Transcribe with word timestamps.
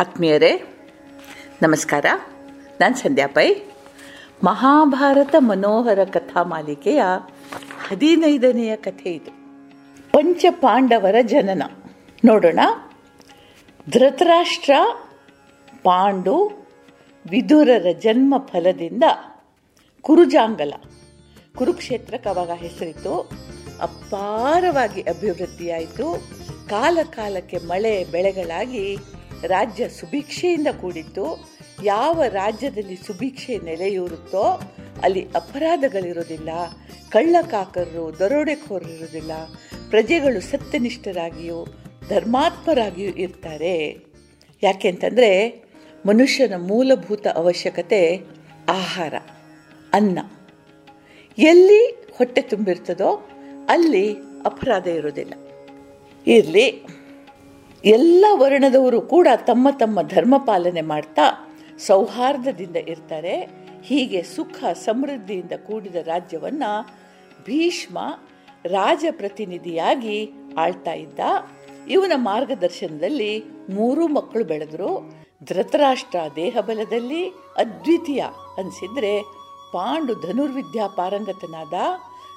ಆತ್ಮೀಯರೇ, 0.00 0.62
ನಮಸ್ಕಾರ. 1.62 2.06
ನಾನು 2.80 2.96
ಸಂಧ್ಯಾ 2.96 3.26
ಪೈ. 3.26 3.54
ಮಹಾಭಾರತ 4.44 5.34
ಮನೋಹರ 5.38 6.04
ಕಥಾ 6.04 6.42
ಮಾಲಿಕೆಯ 6.42 7.02
ಹದಿನೈದನೆಯ 7.88 8.76
ಕಥೆ 8.76 9.12
ಇದು. 9.14 9.30
ಪಂಚ 10.12 10.44
ಪಾಂಡವರ 10.50 11.14
ಜನನ. 11.22 11.62
ನೋಡೋಣ. 12.24 12.58
ಧೃತರಾಷ್ಟ್ರ, 13.90 14.70
ಪಾಂಡು, 15.82 16.66
ವಿದುರರ 17.30 17.86
ಜನ್ಮ 17.92 18.34
ಫಲದಿಂದ 18.38 19.02
ಕುರುಜಾಂಗಲ. 20.00 20.72
ಕುರುಕ್ಷೇತ್ರಕ್ಕೆ 21.56 22.28
ಅವಾಗ 22.28 22.50
ಹೆಸರಿತ್ತು. 22.50 23.30
ಅಪಾರವಾಗಿ 23.80 25.02
ಅಭಿವೃದ್ಧಿಯಾಯಿತು. 25.02 26.22
ಕಾಲ 26.68 26.98
ಕಾಲಕ್ಕೆ 27.02 27.58
ಮಳೆ 27.58 28.04
ಬೆಳೆಗಳಾಗಿ 28.04 28.96
ರಾಜ್ಯ 29.46 29.88
ಸುಭಿಕ್ಷೆಯಿಂದ 29.88 30.66
ಕೂಡಿತ್ತು 30.80 31.50
ಯಾವ 31.84 32.22
ರಾಜ್ಯದಲ್ಲಿ 32.28 32.96
ಸುಭಿಕ್ಷೆ 32.96 33.58
ನೆಲೆಯೂರುತ್ತೋ 33.58 34.60
ಅಲ್ಲಿ 35.02 35.26
ಅಪರಾಧಗಳಿರೋದಿಲ್ಲ 35.34 36.48
ಕಳ್ಳಕಾಕರರು 37.08 38.18
ದರೋಡೆಕೋರರಿರೋದಿಲ್ಲ 38.18 39.30
ಪ್ರಜೆಗಳು 39.90 40.40
ಸತ್ಯನಿಷ್ಠರಾಗಿಯೂ, 40.40 41.66
ಧರ್ಮಾತ್ಮರಾಗಿಯೂ 42.08 43.10
ಇರ್ತಾರೆ. 43.10 44.04
ಯಾಕೆಂತಂದರೆ 44.62 45.62
ಮನುಷ್ಯನ 46.06 46.54
ಮೂಲಭೂತ 46.56 47.26
ಅವಶ್ಯಕತೆ 47.26 48.20
ಆಹಾರ, 48.68 49.14
ಅನ್ನ. 49.92 50.18
ಎಲ್ಲಿ 51.38 52.08
ಹೊಟ್ಟೆ 52.18 52.40
ತುಂಬಿರ್ತದೋ 52.40 53.28
ಅಲ್ಲಿ 53.68 54.16
ಅಪರಾಧ 54.44 54.86
ಇರೋದಿಲ್ಲ 54.86 55.34
ಇರಲಿ. 56.26 56.97
ಎಲ್ಲ 57.84 58.24
ವರ್ಣದವರು 58.32 59.00
ಕೂಡ 59.00 59.28
ತಮ್ಮ 59.46 59.68
ತಮ್ಮ 59.70 60.02
ಧರ್ಮ 60.02 60.36
ಪಾಲನೆ 60.36 60.80
ಮಾಡ್ತಾ 60.80 61.54
ಸೌಹಾರ್ದದಿಂದ 61.78 62.76
ಇರ್ತಾರೆ. 62.76 63.50
ಹೀಗೆ 63.82 64.22
ಸುಖ 64.22 64.64
ಸಮೃದ್ಧಿಯಿಂದ 64.74 65.52
ಕೂಡಿದ 65.66 65.94
ರಾಜ್ಯವನ್ನು 65.94 66.86
ಭೀಷ್ಮ 67.46 67.98
ರಾಜಪ್ರತಿನಿಧಿಯಾಗಿ 68.64 70.30
ಆಳ್ತಾ 70.58 70.92
ಇದ್ದ. 70.92 71.20
ಇವನ 71.88 72.12
ಮಾರ್ಗದರ್ಶನದಲ್ಲಿ 72.16 73.44
ಮೂರು 73.70 74.08
ಮಕ್ಕಳು 74.08 74.44
ಬೆಳೆದರು. 74.44 75.12
ಧೃತರಾಷ್ಟ್ರ 75.44 76.18
ದೇಹಬಲದಲ್ಲಿ 76.36 77.28
ಅದ್ವಿತೀಯ 77.56 78.24
ಅನಿಸಿದ್ರೆ 78.58 79.22
ಪಾಂಡು 79.72 80.14
ಧನುರ್ವಿದ್ಯಾ 80.14 80.86
ಪಾರಂಗತನಾದ 80.86 81.74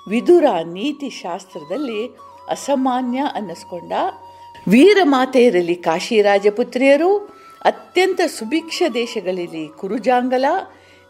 ವಿದುರ 0.10 0.44
ನೀತಿ 0.66 1.10
ಶಾಸ್ತ್ರದಲ್ಲಿ 1.10 2.08
ಅಸಾಮಾನ್ಯ 2.50 3.24
ಅನ್ನಿಸ್ಕೊಂಡ. 3.34 3.92
ವೀರಮಾತೆಯರಲ್ಲಿ 4.68 5.76
ಕಾಶಿ 5.76 6.22
ರಾಜಪುತ್ರಿಯರು 6.22 7.18
ಅತ್ಯಂತ 7.66 8.22
ಸುಭಿಕ್ಷ 8.28 8.84
ದೇಶಗಳಲ್ಲಿ 8.94 9.68
ಕುರುಜಾಂಗಲ, 9.68 10.46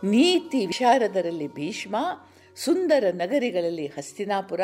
ನೀತಿ 0.03 0.65
ವಿಶಾರದರಲ್ಲಿ 0.65 1.55
ಭೀಷ್ಮ, 1.55 1.95
ಸುಂದರ 2.55 3.03
ನಗರಿಗಳಲ್ಲಿ 3.11 3.87
ಹಸ್ತಿನಾಪುರ, 3.87 4.61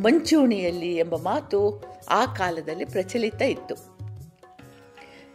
ಮಂಚೂಣಿಯಲ್ಲಿ 0.00 0.96
ಎಂಬ 0.96 1.16
ಮಾತು 1.16 1.84
ಆ 2.10 2.24
ಕಾಲದಲ್ಲಿ 2.24 2.84
ಪ್ರಚಲಿತ 2.84 3.42
ಇತ್ತು. 3.42 3.74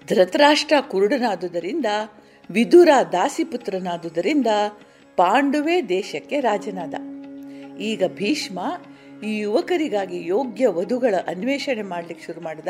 ಧೃತರಾಷ್ಟ್ರ 0.08 0.76
ಕುರುಡನಾದುದರಿಂದ, 0.82 1.86
ವಿದುರ 2.52 2.90
ದಾಸಿಪುತ್ರನಾದುದರಿಂದ 3.12 4.48
ಪಾಂಡುವೆ 5.16 5.90
ದೇಶಕ್ಕೆ 5.90 6.40
ರಾಜನಾದ. 6.40 6.94
ಈಗ 7.78 8.04
ಭೀಷ್ಮ 8.08 8.60
ಈ 9.24 9.38
ಯುವಕರಿಗಾಗಿ 9.40 10.26
ಯೋಗ್ಯ 10.26 10.68
ವಧುಗಳ 10.68 11.16
ಅನ್ವೇಷಣೆ 11.28 11.82
ಮಾಡಲಿಕ್ಕೆ 11.82 12.26
ಶುರು 12.26 12.42
ಮಾಡಿದ. 12.42 12.68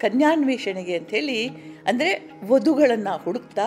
ಕನ್ಯಾನ್ವೇಷಣೆಗೆ 0.00 0.96
ಅಂಥೇಳಿ, 0.96 1.48
ಅಂದರೆ 1.86 2.30
ವಧುಗಳನ್ನು 2.46 3.24
ಹುಡುಕ್ತಾ 3.24 3.66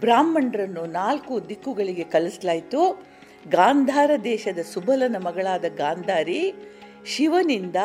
ಬ್ರಾಹ್ಮಣರನ್ನು 0.00 0.86
ನಾಲ್ಕು 0.86 1.48
ದಿಕ್ಕುಗಳಿಗೆ 1.48 2.04
ಕಲಿಸಲಾಯಿತು. 2.04 3.04
ಗಾಂಧಾರ 3.48 4.10
ದೇಶದ 4.24 4.58
ಸುಬಲನ 4.58 5.16
ಮಗಳಾದ 5.18 5.64
ಗಾಂಧಾರಿ 5.64 6.54
ಶಿವನಿಂದ 7.04 7.76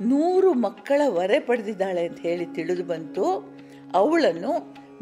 ನೂರು 0.00 0.54
ಮಕ್ಕಳ 0.54 1.00
ವರೆ 1.06 1.40
ಪಡೆದಿದ್ದಾಳೆ 1.40 2.06
ಅಂತ 2.06 2.20
ಹೇಳಿ 2.20 2.46
ತಿಳಿದು 2.46 2.84
ಬಂತು. 2.84 3.26
ಅವಳನ್ನು 3.94 4.52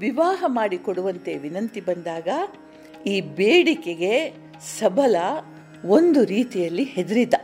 ವಿವಾಹ 0.01 0.45
ಮಾಡಿಕೊಡುವಂತೆ 0.47 1.35
ವಿನಂತಿ 1.35 1.81
ಬಂದಾಗ 1.81 2.29
ಈ 3.07 3.21
ಬೇಡಿಕೆಗೆ 3.21 4.33
ಸಬಲ 4.79 5.17
ಒಂದು 5.85 6.25
ರೀತಿಯಲ್ಲಿ 6.25 6.85
ಹೆದರಿದ. 6.85 7.35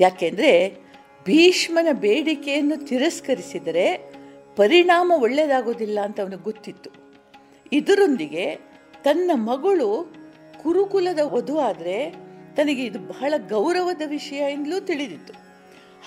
ಯಾಕೆಂದರೆ 0.00 0.78
ಭೀಷ್ಮನ 1.24 1.86
ಬೇಡಿಕೆಯನ್ನು 1.92 2.86
ತಿರಸ್ಕರಿಸಿದರೆ 2.86 4.12
ಪರಿಣಾಮ 4.56 5.12
ಒಳ್ಳೆಯದಾಗೋದಿಲ್ಲ 5.16 6.00
ಅಂತ 6.00 6.20
ಅವನಿಗೆ 6.20 6.42
ಗೊತ್ತಿತ್ತು. 6.42 6.90
ಇದರೊಂದಿಗೆ 7.72 8.54
ತನ್ನ 9.04 9.30
ಮಗಳು 9.34 10.14
ಕುರುಕುಲದ 10.62 11.18
ವಧು 11.22 11.58
ಆದರೆ 11.58 12.14
ತನಗೆ 12.56 12.84
ಇದು 12.84 12.98
ಬಹಳ 12.98 13.34
ಗೌರವದ 13.48 14.02
ವಿಷಯ 14.06 14.36
ಎಂದಲೂ 14.36 14.80
ತಿಳಿದಿತ್ತು. 14.80 15.32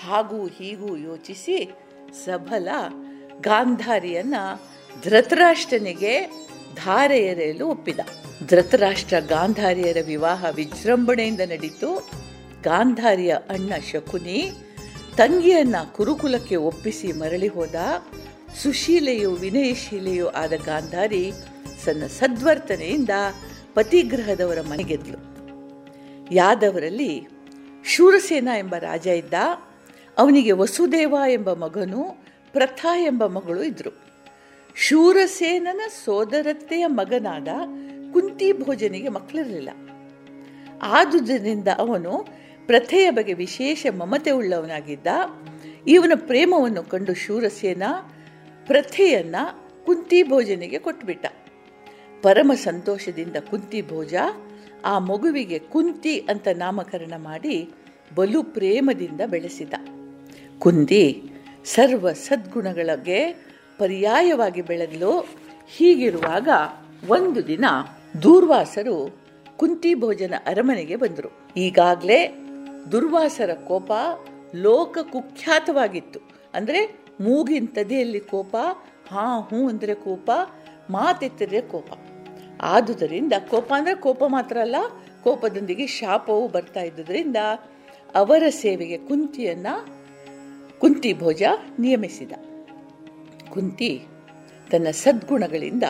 ಹಾಗೂ 0.06 0.46
ಹೀಗೂ 0.46 0.96
ಯೋಚಿಸಿ 0.96 1.70
ಸಬಲ 2.24 2.68
ಗಾಂಧಾರಿಯನ್ನ 3.40 4.34
ಧೃತರಾಷ್ಟ್ರನಿಗೆ 5.04 6.26
ಧಾರೆ 6.74 7.18
ಎರೆಯಲು 7.18 7.66
ಒಪ್ಪಿದ. 7.66 7.98
ಧೃತರಾಷ್ಟ್ರ 8.46 9.16
ಗಾಂಧಾರಿಯರ 9.28 9.96
ವಿವಾಹ 10.06 10.44
ವಿಜೃಂಭಣೆಯಿಂದ 10.54 11.40
ನಡೀತು. 11.40 12.10
ಗಾಂಧಾರಿಯ 12.62 13.34
ಅಣ್ಣ 13.48 13.72
ಶಕುನಿ 13.92 14.52
ತಂಗಿಯನ್ನ 15.16 15.76
ಕುರುಕುಲಕ್ಕೆ 15.92 16.56
ಒಪ್ಪಿಸಿ 16.56 17.12
ಮರಳಿ 17.12 17.48
ಹೋದ. 17.48 17.74
ಸುಶೀಲೆಯು 18.62 19.30
ವಿನಯಶೀಲೆಯೂ 19.30 20.26
ಆದ 20.26 20.52
ಗಾಂಧಾರಿ 20.64 21.32
ತನ್ನ 21.86 22.06
ಸದ್ವರ್ತನೆಯಿಂದ 22.06 23.10
ಪತಿಗ್ರಹದವರ 23.74 24.60
ಮನೆಗೆದ್ಲು 24.60 25.18
ಯಾದವರಲ್ಲಿ 26.32 27.28
ಶೂರಸೇನ 27.84 28.48
ಎಂಬ 28.58 28.74
ರಾಜ 28.78 29.06
ಇದ್ದ. 29.06 29.34
ಅವನಿಗೆ 30.18 30.52
ವಸುದೇವ 30.52 31.16
ಎಂಬ 31.28 31.52
ಮಗನು 31.52 32.24
ಪ್ರಥಾ 32.52 32.98
ಎಂಬ 32.98 33.26
ಮಗಳು 33.26 33.62
ಇದ್ದರು 33.62 33.98
ಶೂರಸೇನನ 34.76 35.80
ಸೋದರತ್ತೆಯ 36.04 36.86
ಮಗನಾದ 36.86 37.48
ಕುಂತಿ 38.12 38.52
ಭೋಜನಿಗೆ 38.52 39.08
ಮಕ್ಕಳಿರಲಿಲ್ಲ. 39.08 39.70
ಆದುದರಿಂದ 40.82 41.68
ಅವನು 41.78 42.41
ಪ್ರಥೆಯ 42.66 43.10
ಬಗ್ಗೆ 43.10 43.32
ವಿಶೇಷ 43.32 43.86
ಮಮತೆ 43.98 44.30
ಉಳ್ಳವನಾಗಿದ್ದ, 44.30 45.06
ಇವನ 45.86 46.12
ಪ್ರೇಮವನ್ನು 46.16 46.82
ಕಂಡು 46.82 47.14
ಶೂರಸೇನ 47.14 47.82
ಪ್ರಥೆಯನ್ನ 48.66 49.36
ಕುಂತಿ 49.86 50.22
ಭೋಜನಿಗೆ 50.22 50.78
ಕೊಟ್ಬಿಟ್ಟ. 50.78 51.26
ಪರಮ 52.22 52.52
ಸಂತೋಷದಿಂದ 52.54 53.36
ಕುಂತಿ 53.50 53.82
ಭೋಜ, 53.82 54.14
ಆ 54.84 54.98
ಮಗುವಿಗೆ 54.98 55.58
ಕುಂತಿ 55.58 56.18
ಅಂತ 56.18 56.48
ನಾಮಕರಣ 56.56 57.12
ಮಾಡಿ 57.16 57.70
ಬಲು 58.14 58.42
ಪ್ರೇಮದಿಂದ 58.42 59.20
ಬೆಳೆಸಿದ. 59.26 59.74
ಕುಂತಿ, 60.58 61.22
ಸರ್ವ 61.64 62.12
ಸದ್ಗುಣಗಳಿಗೆ 62.12 63.32
ಪರ್ಯಾಯವಾಗಿ 63.78 64.62
ಬೆಳೆದಲು. 64.62 65.28
ಹೀಗಿರುವಾಗ 65.68 66.48
ಒಂದು 67.10 67.46
ದಿನ 67.46 67.64
ದೂರ್ವಾಸರು 68.22 69.16
ಕುಂತಿ 69.56 69.94
ಭೋಜನ 69.94 70.34
ಅರಮನೆಗೆ 70.46 70.96
ಬಂದರು. 70.96 71.30
ಈಗಾಗಲೇ 71.56 72.41
ದುರ್ವಾಸರ 72.90 73.54
ಕೋಪ 73.54 73.92
ಲೋಕ 74.54 74.98
ಕುಖ್ಯಾತವಾಗಿತ್ತು. 75.02 76.20
ಅಂದರೆ 76.54 77.02
ಮೂಗಿನ 77.20 77.66
ತದೆಯಲ್ಲಿ 77.68 78.20
ಕೋಪ, 78.20 78.56
ಹಾ, 79.10 79.40
ಹೂ 79.40 79.68
ಅಂದರೆ 79.68 79.94
ಕೋಪ, 79.94 80.30
ಮಾತೆತ್ತರೆ 80.90 81.60
ಕೋಪ. 81.60 81.92
ಆದುದರಿಂದ 82.60 83.32
ಕೋಪ 83.50 83.72
ಅಂದರೆ 83.76 83.94
ಕೋಪ 83.94 84.22
ಮಾತ್ರ 84.26 84.58
ಅಲ್ಲ, 84.60 84.76
ಕೋಪದೊಂದಿಗೆ 85.24 85.86
ಶಾಪವೂ 85.86 86.48
ಬರ್ತಾ 86.48 86.80
ಇದ್ದುದರಿಂದ 86.80 87.36
ಅವರ 88.14 88.42
ಸೇವೆಗೆ 88.48 88.98
ಕುಂತಿಯನ್ನ 88.98 89.66
ಕುಂತಿ 90.78 91.12
ಭೋಜ 91.12 91.42
ನಿಯಮಿಸಿದ. 91.78 92.32
ಕುಂತಿ 93.50 94.02
ತನ್ನ 94.70 94.86
ಸದ್ಗುಣಗಳಿಂದ 94.90 95.82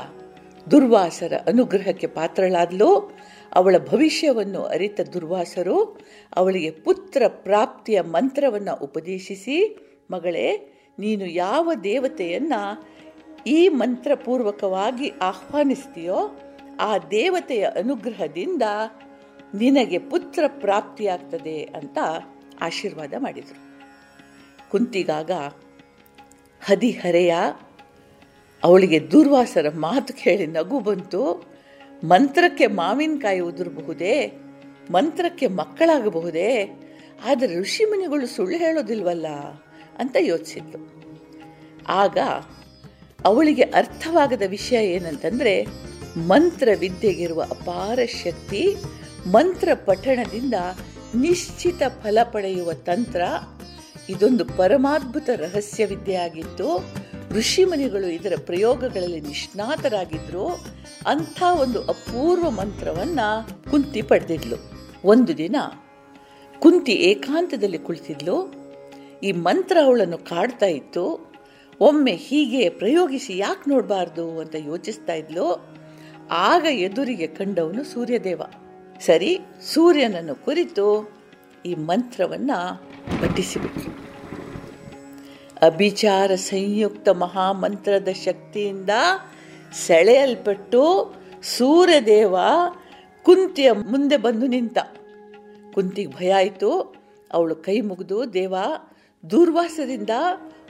ದುರ್ವಾಸರ 0.71 1.33
ಅನುಗ್ರಹಕ್ಕೆ 1.47 2.07
ಪಾತ್ರಳಾದಳು 2.07 3.19
ಅವಳ 3.53 3.77
ಭವಿಷ್ಯವನ್ನು 3.79 4.63
ಅರಿತ 4.63 5.01
ದುರ್ವಾಸರು 5.01 6.01
ಅವಳಿಗೆ 6.37 6.71
ಪುತ್ರ 6.71 7.23
ಪ್ರಾಪ್ತಿಯ 7.29 8.01
ಮಂತ್ರವನ್ನು 8.01 8.77
ಉಪದೇಶಿಸಿ, 8.77 9.79
ಮಗಳೇ, 10.11 10.73
ನೀನು 10.99 11.27
ಯಾವ 11.27 11.71
ದೇವತೆಯನ್ನು 11.85 12.87
ಈ 13.47 13.69
ಮಂತ್ರಪೂರ್ವಕವಾಗಿ 13.69 15.13
ಆಹ್ವಾನಿಸ್ತೀಯೋ, 15.23 16.41
ಆ 16.81 16.99
ದೇವತೆಯ 16.99 17.65
ಅನುಗ್ರಹದಿಂದ 17.65 18.63
ನಿನಗೆ 19.55 19.99
ಪುತ್ರ 19.99 20.45
ಪ್ರಾಪ್ತಿಯಾಗ್ತದೆ 20.49 21.63
ಅಂತ 21.63 21.99
ಆಶೀರ್ವಾದ 22.61 23.15
ಮಾಡಿದರು. 23.19 23.73
ಕುಂತಿಗಾಗ 24.71 25.31
ಹದಿಹರೆಯ 26.65 27.35
ಅವಳಿಗೆ 28.65 29.11
ದುರ್ವಾಸರ 29.11 29.69
ಮಾತು 29.69 30.15
ಕೇಳಿ 30.15 30.47
ನಗು 30.47 30.81
ಬಂತು. 30.81 31.53
ಮಂತ್ರಕ್ಕೆ 32.05 32.67
ಮಾವಿನಕಾಯಿ 32.67 33.41
ಉದುರಬಹುದೇ, 33.41 34.33
ಮಂತ್ರಕ್ಕೆ 34.91 35.47
ಮಕ್ಕಳಾಗಬಹುದೇ, 35.47 36.81
ಆದರೆ 37.27 37.61
ಋಷಿಮುನಿಗಳು 37.61 38.27
ಸುಳ್ಳು 38.27 38.59
ಹೇಳೋದಿಲ್ವಲ್ಲ 38.59 39.27
ಅಂತ 39.99 40.17
ಯೋಚಿಸಿದ್ಲು. 40.21 41.13
ಆಗ 41.89 42.19
ಅವಳಿಗೆ 43.25 43.63
ಅರ್ಥವಾಗದ 43.63 44.43
ವಿಷಯ 44.47 44.87
ಏನಂತಂದ್ರೆ, 44.87 45.67
ಮಂತ್ರ 46.17 46.69
ವಿದ್ಯೆಗಿರುವ 46.79 47.43
ಅಪಾರ 47.43 47.99
ಶಕ್ತಿ, 48.05 48.77
ಮಂತ್ರ 49.27 49.69
ಪಠಣದಿಂದ 49.75 50.55
ನಿಶ್ಚಿತ 51.15 51.83
ಫಲ 52.03 52.19
ಪಡೆಯುವ 52.23 52.73
ತಂತ್ರ, 52.73 53.23
ಇದೊಂದು 54.09 54.45
ಪರಮಾದ್ಭುತ 54.45 55.31
ರಹಸ್ಯ 55.37 55.87
ವಿದ್ಯೆಯಾಗಿತ್ತು 55.87 56.87
ಋಷಿಮುನಿಗಳು 57.33 58.07
ಇದರ 58.07 58.33
ಪ್ರಯೋಗಗಳಲ್ಲಿ 58.47 59.21
ನಿಷ್ಣಾತರಾಗಿದ್ರು 59.21 60.47
ಅಂಥ 61.07 61.43
ಒಂದು 61.61 61.85
ಅಪೂರ್ವ 61.85 62.51
ಮಂತ್ರವನ್ನ 62.51 63.21
ಕುಂತಿ 63.71 64.03
ಪಡೆದಿದ್ಲು. 64.03 64.57
ಒಂದು 65.05 65.39
ದಿನ 65.39 65.57
ಕುಂತಿ 66.59 66.93
ಏಕಾಂತದಲ್ಲಿ 66.93 67.79
ಕುಳಿತಿದ್ಲು. 67.79 68.55
ಈ 69.23 69.33
ಮಂತ್ರ 69.33 69.77
ಅವಳನ್ನು 69.85 70.19
ಕಾಡ್ತಾ 70.19 70.67
ಇತ್ತು. 70.67 71.33
ಒಮ್ಮೆ 71.81 72.13
ಹೀಗೆ 72.15 72.69
ಪ್ರಯೋಗಿಸಿ 72.69 73.39
ಯಾಕೆ 73.39 73.71
ನೋಡಬಾರ್ದು 73.71 74.41
ಅಂತ 74.41 74.55
ಯೋಚಿಸ್ತಾ 74.55 75.13
ಇದ್ಲು. 75.13 75.77
ಆಗ 76.31 76.67
ಎದುರಿಗೆ 76.71 77.27
ಕಂಡವನು 77.27 77.85
ಸೂರ್ಯದೇವ. 77.85 78.43
ಸರಿ, 79.01 79.39
ಸೂರ್ಯನನ್ನು 79.75 80.35
ಕುರಿತು 80.35 81.13
ಈ 81.67 81.75
ಮಂತ್ರವನ್ನು 81.75 82.77
ಪಠಿಸಿಬಿಟ್ರು 83.21 84.12
ಅಭಿಚಾರ 85.63 86.35
ಸಂಯುಕ್ತ 86.35 87.09
ಮಹಾಮಂತ್ರದ 87.09 88.09
ಶಕ್ತಿಯಿಂದ 88.25 88.91
ಸೆಳೆಯಲ್ಪಟ್ಟು 89.87 91.15
ಸೂರ್ಯದೇವ 91.43 92.37
ಕುಂತಿಯ 93.23 93.73
ಮುಂದೆ 93.73 94.17
ಬಂದು 94.17 94.47
ನಿಂತ. 94.47 94.79
ಕುಂತಿಗೆ 95.75 96.11
ಭಯ 96.11 96.33
ಆಯಿತು. 96.33 96.95
ಅವಳು 97.33 97.55
ಕೈ 97.55 97.81
ಮುಗಿದು, 97.81 98.33
ದೇವ, 98.33 98.55
ದುರ್ವಾಸದಿಂದ 99.31 100.11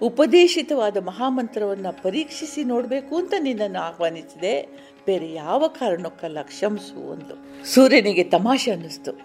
ಉಪದೇಶಿತವಾದ 0.02 0.96
ಮಹಾಮಂತ್ರವನ್ನು 0.96 2.02
ಪರೀಕ್ಷಿಸಿ 2.02 2.64
ನೋಡಬೇಕು 2.64 3.16
ಅಂತ 3.16 3.34
ನಿನ್ನನ್ನು 3.40 3.78
ಆಹ್ವಾನಿಸಿದೆ. 3.78 4.68
ಬೇರೆ 5.06 5.32
ಯಾವ 5.32 5.66
ಕಾರಣಕ್ಕಲ್ಲ 5.66 6.38
ಕ್ಷಮಿಸು 6.42 7.10
ಒಂದು 7.10 7.66
ಸೂರ್ಯನಿಗೆ 7.74 8.24
ತಮಾಷೆ 8.24 8.70
ಅನ್ನಿಸ್ತು. 8.70 9.20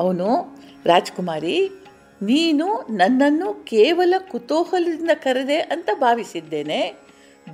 ಅವನು, 0.00 0.58
ರಾಜ್ಕುಮಾರಿ 0.84 1.70
ನೀನು 2.22 2.86
ನನ್ನನ್ನು 2.90 3.64
ಕೇವಲ 3.64 4.14
ಕುತೂಹಲದಿಂದ 4.30 5.10
ಕರೆದೆ 5.14 5.58
ಅಂತ 5.58 5.88
ಭಾವಿಸಿದ್ದೇನೆ. 5.94 6.94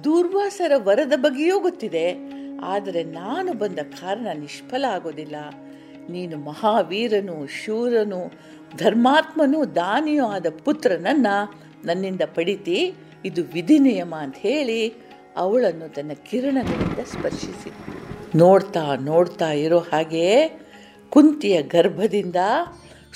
ದುರ್ವಾಸರ 0.05 0.73
ವರದ 0.77 1.13
ಬಗ್ಗೆಯೂ 1.17 1.61
ಗೊತ್ತಿದೆ. 1.61 2.17
ಆದರೆ 2.65 3.05
ನಾನು 3.05 3.53
ಬಂದ 3.53 3.79
ಕಾರಣ 3.79 4.27
ನಿಷ್ಫಲ 4.35 4.85
ಆಗೋದಿಲ್ಲ. 4.85 5.37
ನೀನು 6.11 6.39
ಮಹಾವೀರನು, 6.39 7.47
ಶೂರನು, 7.47 8.33
ಧರ್ಮಾತ್ಮನು, 8.77 9.75
ದಾನಿಯೂ 9.75 10.27
ಆದ 10.27 10.47
ಪುತ್ರನನ್ನು 10.65 11.61
ನನ್ನಿಂದ 11.85 12.21
ಪಡಿತಿ. 12.35 12.95
ಇದು 13.25 13.43
ವಿಧಿ 13.43 13.79
ನಿಯಮ 13.79 14.15
ಅಂತ 14.15 14.35
ಹೇಳಿ 14.39 14.95
ಅವಳನ್ನು 15.37 15.95
ತನ್ನ 15.95 16.11
ಕಿರಣಗಳಿಂದ 16.31 16.99
ಸ್ಪರ್ಶಿಸಿ. 17.07 17.73
ನೋಡ್ತಾ 18.39 18.95
ನೋಡ್ತಾ 18.95 19.53
ಇರೋ 19.53 19.79
ಹಾಗೆ 19.79 20.49
ಕುಂತಿಯ 21.11 21.63
ಗರ್ಭದಿಂದ 21.63 22.37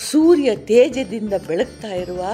ಸೂರ್ಯ 0.08 0.56
ತೇಜದಿಂದ 0.56 1.32
ಬೆಳಗ್ತಾ 1.46 1.88
ಇರುವ, 1.88 2.24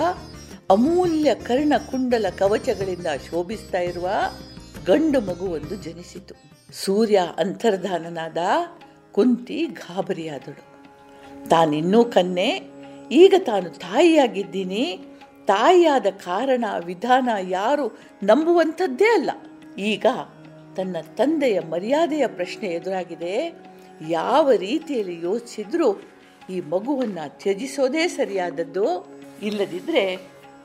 ಅಮೂಲ್ಯ 0.70 1.34
ಕರ್ಣಕುಂಡಲ 1.34 2.26
ಕವಚಗಳಿಂದ 2.38 3.06
ಶೋಭಿಸ್ತಾ 3.30 3.78
ಇರುವ 3.78 4.08
ಗಂಡು 4.86 5.20
ಮಗುವೊಂದು 5.20 5.74
ಜನಿಸಿತು. 5.74 6.34
ಸೂರ್ಯ 6.84 7.20
ಅಂತರ್ಧಾನನಾದ 7.38 8.38
ಕುಂತಿ 9.12 9.66
ಗಾಬರಿಯಾದಳು. 9.66 10.76
ತಾನಿನ್ನೂ 11.48 12.04
ಕನ್ನೆ, 12.04 12.62
ಈಗ 13.12 13.34
ತಾನು 13.38 13.70
ತಾಯಿಯಾಗಿದ್ದೀನಿ. 13.70 14.98
ತಾಯಿಯಾದ 15.46 16.06
ಕಾರಣ, 16.24 16.64
ವಿಧಾನ 16.84 17.28
ಯಾರು 17.48 17.98
ನಂಬುವಂಥದ್ದೇ 18.22 19.04
ಅಲ್ಲ. 19.04 19.30
ಈಗ 19.78 20.06
ತನ್ನ 20.76 20.96
ತಂದೆಯ 21.14 21.60
ಮರ್ಯಾದೆಯ 21.60 22.26
ಪ್ರಶ್ನೆ 22.26 22.68
ಎದುರಾಗಿದೆ. 22.68 23.52
ಯಾವ 24.08 24.52
ರೀತಿಯಲ್ಲಿ 24.52 25.20
ಯೋಚಿಸಿದ್ರೂ 25.24 26.02
ಈ 26.50 26.60
ಮಗುವನ್ನು 26.60 27.38
ತ್ಯಜಿಸೋದೇ 27.38 28.06
ಸರಿಯಾದದ್ದು 28.06 29.06
ಇಲ್ಲದಿದ್ದರೆ 29.42 30.16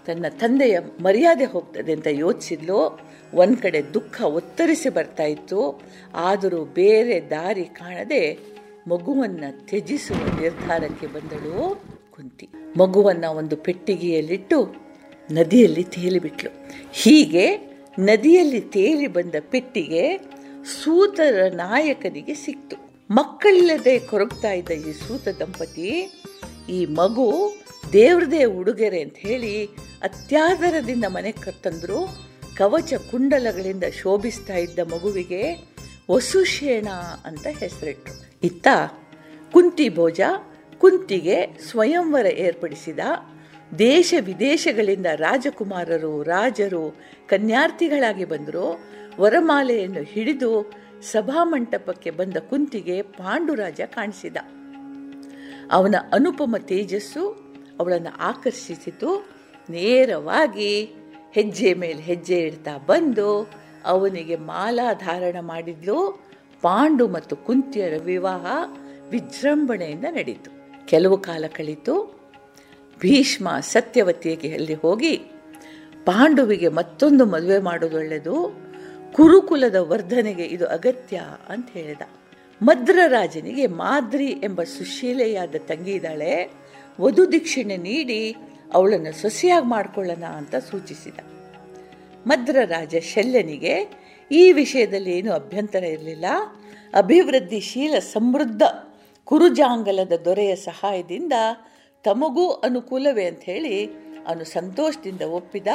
ತನ್ನ 0.06 0.25
ತಂದೆಯ 0.30 0.80
ಮರ್ಯಾದೆ 0.80 1.45
ಹೋಗ್ತದೆ 1.45 1.92
ಅಂತ 1.92 2.07
ಯೋಚಿಸಿದ್ಲು. 2.07 3.00
ಒಂದು 3.33 3.57
ಕಡೆ 3.57 3.94
ದುಃಖ 3.94 4.22
ಒತ್ತರಿಸಿ 4.22 4.89
ಬರ್ತಾ 4.89 5.24
ಇತ್ತು. 5.24 5.81
ಆದರೂ 6.13 6.66
ಬೇರೆ 6.66 7.30
ದಾರಿ 7.30 7.63
ಕಾಣದೆ 7.63 8.38
ಮಗುವನ್ನು 8.88 9.68
ತ್ಯಜಿಸುವ 9.68 10.39
ನಿರ್ಧಾರಕ್ಕೆ 10.42 11.07
ಬಂದಳು 11.07 11.83
ಕುಂತಿ. 12.12 12.50
ಮಗುವನ್ನು 12.78 13.31
ಒಂದು 13.31 13.56
ಪೆಟ್ಟಿಗೆಯಲ್ಲಿಟ್ಟು 13.56 14.75
ನದಿಯಲ್ಲಿ 15.31 15.83
ತೇಲಿಬಿಟ್ಲು. 15.83 16.51
ಹೀಗೆ 16.92 17.57
ನದಿಯಲ್ಲಿ 18.00 18.62
ತೇಲಿ 18.62 19.07
ಬಂದ 19.07 19.36
ಪೆಟ್ಟಿಗೆ 19.50 20.18
ಸೂತರ 20.83 21.51
ನಾಯಕನಿಗೆ 21.54 22.33
ಸಿಕ್ತು. 22.33 22.90
ಮಕ್ಕಳಿಲ್ಲದೆ 23.11 23.99
ಕೊರಗ್ತಾ 23.99 24.51
ಇದ್ದ 24.51 24.71
ಈ 24.71 24.91
ಸೂತ 24.91 25.27
ದಂಪತಿ, 25.27 25.89
ಈ 26.69 26.85
ಮಗು 26.85 27.27
ದೇವ್ರದೇ 27.93 28.43
ಉಡುಗೆರೆ 28.43 29.01
ಅಂತ 29.01 29.15
ಹೇಳಿ 29.17 29.65
ಅತ್ಯಾದರದಿಂದ 30.01 31.05
ಮನೆ 31.07 31.31
ಕರ್ತಂದ್ರು. 31.31 31.99
ಕವಚ 32.57 32.93
ಕುಂಡಲಗಳಿಂದ 32.93 33.83
ಶೋಭಿಸ್ತಾ 34.01 34.55
ಇದ್ದ 34.55 34.79
ಮಗುವಿಗೆ 34.79 35.41
ವಸುಶೇಣ 36.11 36.87
ಅಂತ 37.25 37.47
ಹೆಸರಿಟ್ರು. 37.47 38.15
ಇತ್ತ 38.43 38.67
ಕುಂತಿ 39.53 39.89
ಭೋಜ 39.89 40.21
ಕುಂತಿಗೆ 40.77 41.37
ಸ್ವಯಂವರ 41.69 42.25
ಏರ್ಪಡಿಸಿದ 42.25 42.99
ದೇಶ 43.79 44.13
ವಿದೇಶಗಳಿಂದ 44.19 45.05
ರಾಜಕುಮಾರರು, 45.15 46.23
ರಾಜರು 46.23 46.99
ಕನ್ಯಾರ್ಥಿಗಳಾಗಿ 47.27 48.25
ಬಂದರು. 48.25 48.65
ವರಮಾಲೆಯನ್ನು 49.19 50.03
ಹಿಡಿದು 50.03 50.51
ಸಭಾಮಂಟಪಕ್ಕೆ 51.01 52.12
ಬಂದ 52.12 52.38
ಕುಂತಿಗೆ 52.38 53.01
ಪಾಂಡುರಾಜ 53.01 53.81
ಕಾಣಿಸಿದ. 53.86 54.38
ಅವನ 55.71 55.95
ಅನುಪಮ 56.13 56.56
ತೇಜಸ್ಸು 56.59 57.30
ಅವಳನ್ನು 57.80 58.18
ಆಕರ್ಷಿಸಿತು. 58.18 59.30
ನೇರವಾಗಿ 59.69 60.86
ಹೆಜ್ಜೆ 61.31 61.74
ಮೇಲೆ 61.74 62.01
ಹೆಜ್ಜೆ 62.01 62.39
ಇಡ್ತಾ 62.39 62.77
ಬಂದು 62.77 63.50
ಅವನಿಗೆ 63.86 64.36
ಮಾಲಾಧಾರಣ 64.36 65.36
ಮಾಡಿದ್ಲು. 65.42 66.24
ಪಾಂಡು 66.62 67.07
ಮತ್ತು 67.07 67.36
ಕುಂತಿಯರ 67.36 68.01
ವಿವಾಹ 68.04 68.45
ವಿಜೃಂಭಣೆಯಿಂದ 69.09 70.06
ನಡೀತು. 70.09 70.51
ಕೆಲವು 70.88 71.18
ಕಾಲ 71.18 71.45
ಕಳಿತು. 71.56 72.21
ಭೀಷ್ಮ 73.00 73.50
ಸತ್ಯವತಿಗೆ 73.59 74.54
ಅಲ್ಲಿ 74.54 74.74
ಹೋಗಿ 74.74 75.18
ಪಾಂಡುವಿಗೆ 76.06 76.68
ಮತ್ತೊಂದು 76.69 77.25
ಮದುವೆ 77.25 77.59
ಮಾಡೋದು 77.59 77.97
ಒಳ್ಳೆಯದು. 77.97 78.70
ಕುರುಕುಲದ 79.15 79.75
ವರ್ಧನೆಗೆ 79.75 80.45
ಇದು 80.45 80.65
ಅಗತ್ಯ 80.67 81.21
ಅಂತ 81.49 81.69
ಹೇಳಿದ. 81.69 82.01
ಮದ್ರರಾಜನಿಗೆ 82.61 83.68
ಮಾದ್ರಿ 83.68 84.27
ಎಂಬ 84.27 84.63
ಸುಶೀಲೆಯಾದ 84.63 85.56
ತಂಗಿ 85.68 85.91
ಇದ್ದಾಳೆ. 85.91 86.49
ವಧು 87.01 87.31
ದೀಕ್ಷಿಣೆ 87.31 87.77
ನೀಡಿ 87.77 88.35
ಅವಳನ್ನು 88.73 89.21
ಸೊಸೆಯಾಗಿ 89.21 89.65
ಮಾಡಿಕೊಳ್ಳೋಣ 89.65 90.23
ಅಂತ 90.23 90.56
ಸೂಚಿಸಿದ. 90.56 91.19
ಮದ್ರರಾಜ 92.27 92.95
ಶಲ್ಯನಿಗೆ 92.95 93.73
ಈ 94.31 94.51
ವಿಷಯದಲ್ಲಿ 94.51 95.18
ಏನು 95.18 95.33
ಅಭ್ಯಂತರ 95.33 95.83
ಇರಲಿಲ್ಲ. 95.83 96.25
ಅಭಿವೃದ್ಧಿಶೀಲ 96.94 97.99
ಸಮೃದ್ಧ 97.99 98.63
ಕುರುಜಾಂಗಲದ 99.25 100.11
ದೊರೆಯ 100.25 100.56
ಸಹಾಯದಿಂದ 100.56 101.33
ತಮಗೂ 102.03 102.49
ಅನುಕೂಲವೇ 102.49 103.25
ಅಂತ 103.25 103.44
ಹೇಳಿ 103.44 103.85
ಅವನು 104.27 104.45
ಸಂತೋಷದಿಂದ 104.45 105.21
ಒಪ್ಪಿದ 105.21 105.68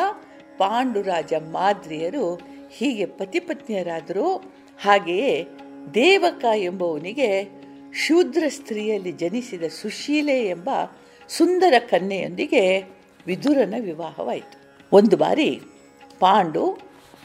ಪಾಂಡುರಾಜ 0.59 1.35
ಮಾದ್ರಿಯರು 1.39 2.56
ಹೀಗೆ 2.71 3.07
ಪತಿಪತ್ನಿಯರಾದರು 3.07 4.53
ಹಾಗೆಯೇ 4.83 5.47
ದೇವಕ 5.95 6.45
ಎಂಬುವನಿಗೆ 6.57 7.49
ಶೂದ್ರ 7.95 8.45
ಸ್ತ್ರೀಯಲ್ಲಿ 8.49 9.13
ಜನಿಸಿದ 9.13 9.65
ಸುಶೀಲೆ 9.65 10.49
ಎಂಬ 10.49 10.71
ಸುಂದರ 11.29 11.75
ಕನ್ಯೆಯೊಂದಿಗೆ 11.79 12.79
ವಿದುರನ 13.27 13.75
ವಿವಾಹವಾಯಿತು. 13.81 14.79
ಒಂದು 14.93 15.17
ಬಾರಿ 15.17 15.61
ಪಾಂಡು 16.21 16.79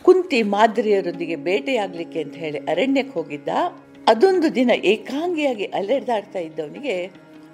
ಕುಂತಿ 0.03 0.43
ಮಾದರಿಯರೊಂದಿಗೆ 0.43 1.35
ಬೇಟೆಯಾಗಲಿಕ್ಕೆ 1.35 2.21
ಅಂತ 2.21 2.35
ಹೇಳಿ 2.35 2.59
ಅರಣ್ಯಕ್ಕೆ 2.59 3.13
ಹೋಗಿದ್ದ. 3.13 3.47
ಅದೊಂದು 4.07 4.55
ದಿನ 4.55 4.71
ಏಕಾಂಗಿಯಾಗಿ 4.71 5.65
ಅಲೆದಾಡ್ತಾ 5.65 6.39
ಇದ್ದವನಿಗೆ 6.39 7.11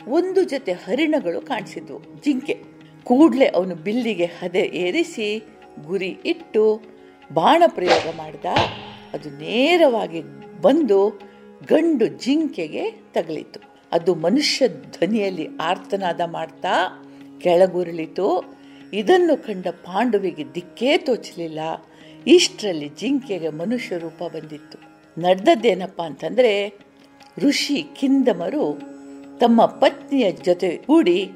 ಒಂದು 0.08 0.44
ಜೊತೆ 0.44 0.72
ಹರಿಣಗಳು 0.72 1.42
ಕಾಣಿಸಿದ್ವು. 1.42 2.22
ಜಿಂಕೆ. 2.24 2.64
ಕೂಡಲೇ 3.04 3.46
ಅವನು 3.46 3.76
ಬಿಲ್ಲಿಗೆ 3.76 4.26
ಹದೆ 4.26 4.60
ಏರಿಸಿ 4.60 5.44
ಗುರಿ 5.86 6.18
ಇಟ್ಟು 6.26 6.82
ಬಾಣ 7.34 7.64
ಪ್ರಯೋಗ 7.68 8.16
ಮಾಡಿದ, 8.18 8.46
ಅದು 9.14 9.30
ನೇರವಾಗಿ 9.30 10.22
ಬಂದು 10.62 11.10
ಗಂಡು 11.68 12.08
ಜಿಂಕೆಗೆ 12.08 12.92
ತಗಲಿತು 12.92 13.60
ಅದು 13.92 14.16
ಮನುಷ್ಯ 14.16 14.68
ಧ್ವನಿಯಲ್ಲಿ 14.68 15.48
ಆರ್ತನಾದ 15.62 16.22
ಮಾಡ್ತಾ, 16.26 17.04
ಕೆಳಗುರುಳಿತು. 17.42 18.58
ಇದನ್ನು 18.94 19.38
ಕಂಡ 19.38 19.68
ಪಾಂಡುವಿಗೆ 19.68 20.44
ದಿಕ್ಕೇ 20.56 20.98
ತೋಚಲಿಲ್ಲ. 20.98 21.60
ಇಷ್ಟರಲ್ಲಿ 22.28 22.90
ಜಿಂಕೆಗೆ 22.90 23.50
ಮನುಷ್ಯ 23.50 23.98
ರೂಪ 23.98 24.24
ಬಂದಿತ್ತು. 24.24 24.80
ನಡೆದದ್ದೇನಪ್ಪ 25.22 26.02
ಅಂತಂದರೆ, 26.02 26.74
ಋಷಿ 27.38 27.86
ಕಿಂದಮರು 27.96 28.82
ತಮ್ಮ 29.38 29.66
ಪತ್ನಿಯ 29.66 30.32
ಜೊತೆ 30.32 30.78
ಕೂಡಿ 30.78 31.32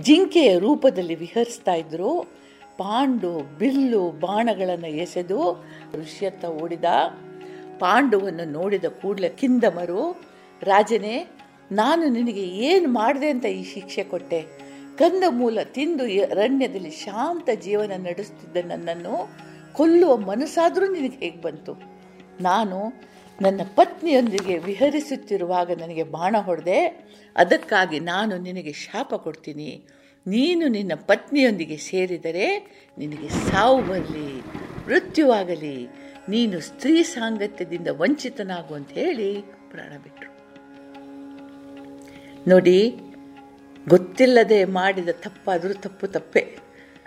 ಜಿಂಕೆಯ 0.00 0.58
ರೂಪದಲ್ಲಿ 0.58 1.14
ವಿಹರಿಸ್ತಾ 1.14 1.74
ಇದ್ರು. 1.74 2.28
ಪಾಂಡು 2.78 3.58
ಬಿಲ್ಲು 3.58 4.10
ಬಾಣಗಳನ್ನು 4.10 4.86
ಎಸೆದು 4.86 5.64
ಋಷ್ಯತ್ತ 5.94 6.44
ಓಡಿದ 6.44 6.84
ಪಾಂಡುವನ್ನು 7.78 8.44
ನೋಡಿದ 8.50 8.84
ಕೂಡಲೇ 8.84 9.28
ಕಿಂದಮರು, 9.28 10.02
ರಾಜನೇ, 10.62 11.26
ನಾನು 11.72 12.08
ನಿನಗೆ 12.08 12.40
ಏನು 12.40 12.88
ಮಾಡಿದೆ 12.88 13.28
ಅಂತ 13.30 13.44
ಈ 13.44 13.62
ಶಿಕ್ಷೆ 13.64 14.04
ಕೊಟ್ಟೆ? 14.04 14.40
ಕಂದ 14.98 15.24
ಮೂಲ 15.28 15.62
ತಿಂದು 15.62 16.04
ಅರಣ್ಯದಲ್ಲಿ 16.04 16.90
ಶಾಂತ 16.90 17.48
ಜೀವನ 17.62 17.92
ನಡೆಸುತ್ತಿದ್ದ 18.02 18.56
ನನ್ನನ್ನು 18.66 19.30
ಕೊಲ್ಲುವ 19.72 20.16
ಮನಸ್ಸಾದರೂ 20.16 20.86
ನಿನಗೆ 20.92 21.16
ಹೇಗೆ 21.16 21.40
ಬಂತು? 21.40 21.74
ನಾನು 22.40 22.78
ನನ್ನ 23.42 23.60
ಪತ್ನಿಯೊಂದಿಗೆ 23.74 24.58
ವಿಹರಿಸುತ್ತಿರುವಾಗ 24.58 25.70
ನನಗೆ 25.80 26.02
ಬಾಣ 26.02 26.36
ಹೊಡೆದೆ, 26.38 26.80
ಅದಕ್ಕಾಗಿ 27.36 28.00
ನಾನು 28.00 28.38
ನಿನಗೆ 28.38 28.72
ಶಾಪ 28.72 29.14
ಕೊಡ್ತೀನಿ. 29.14 29.82
ನೀನು 30.26 30.68
ನಿನ್ನ 30.68 30.92
ಪತ್ನಿಯೊಂದಿಗೆ 30.94 31.76
ಸೇರಿದರೆ 31.76 32.46
ನಿನಗೆ 32.98 33.28
ಸಾವು 33.28 33.82
ಬರಲಿ, 33.82 34.40
ಮೃತ್ಯುವಾಗಲಿ. 34.86 35.88
ನೀನು 36.28 36.60
ಸ್ತ್ರೀ 36.60 37.02
ಸಾಂಗತ್ಯದಿಂದ 37.02 37.88
ವಂಚಿತನಾಗು 37.90 38.74
ಅಂತ 38.74 38.88
ಹೇಳಿ 38.88 39.34
ಪ್ರಾಣ 39.70 39.92
ಬಿಟ್ಟರು 40.02 40.30
ನೋಡಿ, 42.48 42.94
ಗೊತ್ತಿಲ್ಲದೆ 43.88 44.64
ಮಾಡಿದ 44.64 45.08
ತಪ್ಪಾದರೂ 45.08 45.74
ತಪ್ಪು 45.74 46.06
ತಪ್ಪೆ. 46.06 46.56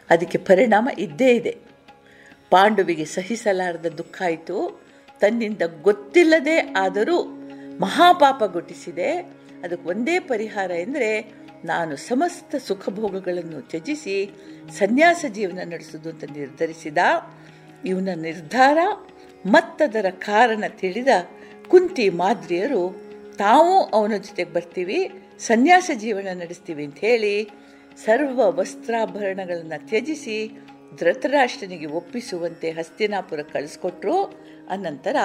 ಅದಕ್ಕೆ 0.09 0.37
ಪರಿಣಾಮ 0.37 0.89
ಇದ್ದೇ 0.97 1.35
ಇದೆ. 1.35 1.57
ಪಾಂಡುವಿಗೆ 2.49 3.05
ಸಹಿಸಲಾರದ 3.05 3.85
ದುಃಖ 3.85 4.21
ಆಯಿತು. 4.25 4.81
ತನ್ನಿಂದ 5.19 5.61
ಗೊತ್ತಿಲ್ಲದೆ 5.81 6.59
ಆದರೂ 6.59 7.23
ಮಹಾಪಾಪ 7.79 8.43
ಗೊಟ್ಟಿಸಿದೆ. 8.43 9.39
ಅದಕ್ಕೆ 9.63 9.89
ಒಂದೇ 9.89 10.19
ಪರಿಹಾರ 10.19 10.71
ಎಂದರೆ 10.71 11.33
ನಾನು 11.65 11.95
ಸಮಸ್ತ 11.95 12.55
ಸುಖಭೋಗಗಳನ್ನು 12.55 13.61
ತ್ಯಜಿಸಿ 13.61 14.29
ಸನ್ಯಾಸ 14.77 15.25
ಜೀವನ 15.29 15.59
ನಡೆಸುವುದು 15.63 16.09
ಅಂತ 16.09 16.23
ನಿರ್ಧರಿಸಿದ. 16.23 16.97
ಇವನ 17.85 18.09
ನಿರ್ಧಾರ 18.15 18.77
ಮತ್ತದರ 19.45 20.05
ಕಾರಣ 20.09 20.63
ತಿಳಿದ 20.67 21.07
ಕುಂತಿ 21.67 22.09
ಮಾದ್ರಿಯರು, 22.09 23.01
ತಾವು 23.37 23.83
ಅವನ 23.83 24.11
ಜೊತೆಗೆ 24.11 24.53
ಬರ್ತೀವಿ, 24.53 25.11
ಸನ್ಯಾಸ 25.39 25.91
ಜೀವನ 25.95 26.27
ನಡೆಸ್ತೀವಿ 26.33 26.85
ಅಂತ 26.85 26.97
ಹೇಳಿ 26.97 27.49
ಸರ್ವ 28.05 28.59
ವಸ್ತ್ರಾಭರಣಗಳನ್ನು 28.59 29.87
ತ್ಯಜಿಸಿ 29.87 30.57
ಧೃತರಾಷ್ಟ್ರನಿಗೆ 30.99 31.85
ಒಪ್ಪಿಸುವಂತೆ 31.85 32.71
ಹಸ್ತಿನಾಪುರ 32.71 33.39
ಕಳಿಸ್ಕೊಟ್ರು. 33.41 34.23
ಅನಂತರ 34.69 35.15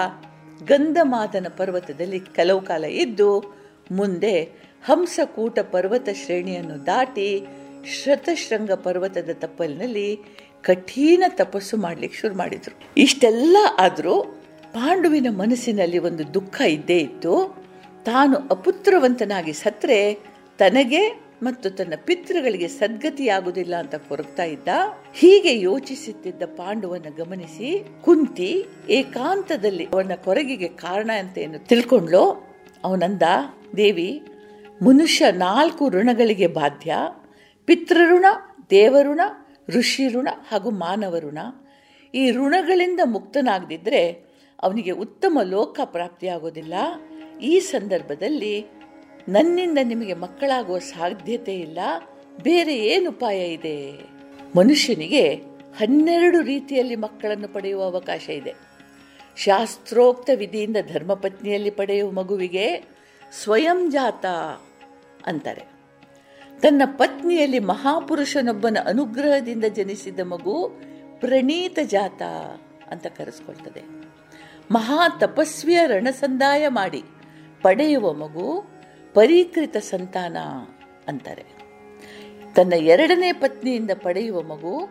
ಗಂಧಮಾದನ 0.65 1.47
ಪರ್ವತದಲ್ಲಿ 1.57 2.21
ಕೆಲವು 2.21 2.61
ಕಾಲ 2.61 2.85
ಇದ್ದು 2.85 3.55
ಮುಂದೆ 3.91 4.51
ಹಂಸಕೂಟ 4.85 5.59
ಪರ್ವತ 5.59 6.09
ಶ್ರೇಣಿಯನ್ನು 6.25 6.87
ದಾಟಿ 6.87 7.47
ಶ್ರತಶೃಂಗ 7.87 8.73
ಪರ್ವತದ 8.73 9.31
ತಪ್ಪಲಿನಲ್ಲಿ 9.35 10.19
ಕಠಿಣ 10.63 11.25
ತಪಸ್ಸು 11.29 11.77
ಮಾಡಲಿಕ್ಕೆ 11.77 12.19
ಶುರು 12.19 12.35
ಮಾಡಿದರು. 12.35 12.75
ಇಷ್ಟೆಲ್ಲ 12.97 13.57
ಆದರೂ 13.79 14.23
ಪಾಂಡುವಿನ 14.75 15.27
ಮನಸ್ಸಿನಲ್ಲಿ 15.31 15.99
ಒಂದು 15.99 16.35
ದುಃಖ 16.35 16.61
ಇದ್ದೇ 16.61 16.99
ಇತ್ತು. 16.99 17.35
ತಾನು 18.05 18.37
ಅಪುತ್ರವಂತನಾಗಿ 18.51 19.53
ಸತ್ರೆ 19.53 19.99
ತನಗೆ 20.59 21.25
ಮತ್ತು 21.43 21.71
ತನ್ನ 21.71 21.95
ಪಿತೃಗಳಿಗೆ 22.05 22.69
ಸದ್ಗತಿಯಾಗುವುದಿಲ್ಲ 22.69 23.75
ಅಂತ 23.77 23.95
ಕೊರಗ್ತಾ 23.95 24.45
ಇದ್ದ. 24.45 24.69
ಹೀಗೆ 25.15 25.61
ಯೋಚಿಸುತ್ತಿದ್ದ 25.61 26.43
ಪಾಂಡುವನ್ನ 26.43 27.09
ಗಮನಿಸಿ 27.17 27.87
ಕುಂತಿ 28.05 28.67
ಏಕಾಂತದಲ್ಲಿ 28.91 29.85
ಅವನ 29.85 30.13
ಕೊರಗಿಗೆ 30.25 30.69
ಕಾರಣ 30.69 31.11
ಅಂತ 31.19 31.39
ಏನು 31.39 31.59
ತಿಳ್ಕೊಂಡ್ಲೋ? 31.67 32.25
ಅವನಂದ, 32.85 33.23
ದೇವಿ 33.77 34.23
ಮನುಷ್ಯ 34.87 35.33
ನಾಲ್ಕು 35.33 35.89
ಋಣಗಳಿಗೆ 35.89 36.47
ಬಾಧ್ಯ. 36.47 36.97
ಪಿತೃಋಣ, 37.65 38.25
ದೇವಋಣ, 38.71 39.21
ಋಷಿಋಣ 39.69 40.29
ಹಾಗೂ 40.49 40.71
ಮಾನವ 40.71 41.19
ಋಣ 41.19 41.39
ಈ 42.15 42.31
ಋಣಗಳಿಂದ 42.31 43.01
ಮುಕ್ತನಾಗದಿದ್ದರೆ 43.05 44.25
ಅವನಿಗೆ 44.63 44.91
ಉತ್ತಮ 44.91 45.39
ಲೋಕ 45.45 45.81
ಪ್ರಾಪ್ತಿಯಾಗೋದಿಲ್ಲ. 45.85 46.75
ಈ 47.43 47.61
ಸಂದರ್ಭದಲ್ಲಿ 47.61 48.67
ನನ್ನಿಂದ 49.29 49.79
ನಿಮಗೆ 49.83 50.15
ಮಕ್ಕಳಾಗುವ 50.15 50.79
ಸಾಧ್ಯತೆ 50.79 51.55
ಇಲ್ಲ. 51.55 51.79
ಬೇರೆ 52.43 52.79
ಏನು 52.79 53.11
ಉಪಾಯ 53.11 53.49
ಇದೆ? 53.49 53.93
ಮನುಷ್ಯನಿಗೆ 54.57 55.35
ಹನ್ನೆರಡು 55.77 56.41
ರೀತಿಯಲ್ಲಿ 56.41 56.97
ಮಕ್ಕಳನ್ನು 56.97 57.49
ಪಡೆಯುವ 57.49 57.83
ಅವಕಾಶ 57.83 58.31
ಇದೆ. 58.31 58.55
ಶಾಸ್ತ್ರೋಕ್ತ 59.37 60.31
ವಿಧಿಯಿಂದ 60.37 60.77
ಧರ್ಮಪತ್ನಿಯಲ್ಲಿ 60.93 61.71
ಪಡೆಯುವ 61.71 62.11
ಮಗುವಿಗೆ 62.11 62.95
ಸ್ವಯಂ 63.43 63.91
ಜಾತ 63.91 64.25
ಅಂತಾರೆ. 65.27 65.75
ತನ್ನ 66.61 66.83
ಪತ್ನಿಯಲ್ಲಿ 66.87 67.59
ಮಹಾಪುರುಷನೊಬ್ಬನ 67.59 68.79
ಅನುಗ್ರಹದಿಂದ 68.87 69.65
ಜನಿಸಿದ 69.65 70.21
ಮಗು 70.21 70.71
ಪ್ರಣೀತ 71.21 71.79
ಜಾತ 71.83 72.23
ಅಂತ 72.91 73.07
ಕರೆಸ್ಕೊಳ್ತದೆ. 73.07 73.83
ಮಹಾ 74.71 75.09
ತಪಸ್ವಿಯ 75.09 75.87
ರಣಸಂದಾಯ 75.87 76.69
ಮಾಡಿ 76.69 77.05
ಪಡೆಯುವ 77.63 78.13
ಮಗು 78.13 78.65
ಪರೀಕೃತ 79.15 79.77
ಸಂತಾನ 79.77 80.37
ಅಂತಾರೆ. 81.09 81.45
ತನ್ನ 82.57 82.73
ಎರಡನೇ 82.73 83.33
ಪತ್ನಿಯಿಂದ 83.33 83.91
ಪಡೆಯುವ 84.03 84.43
ಮಗು 84.43 84.89